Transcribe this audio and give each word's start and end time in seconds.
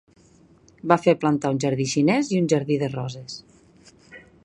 Va 0.91 0.97
fer 1.03 1.13
plantar 1.25 1.53
un 1.55 1.61
jardí 1.65 1.87
xinès 1.93 2.33
i 2.35 2.43
un 2.45 2.51
jardí 2.55 2.79
de 2.85 2.93
roses. 2.99 3.41